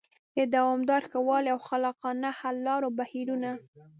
د 0.37 0.39
دوامداره 0.55 1.07
ښه 1.11 1.19
والي 1.27 1.49
او 1.55 1.59
خلاقانه 1.67 2.29
حل 2.39 2.55
لارو 2.67 2.89
بهیرونه 2.99 3.51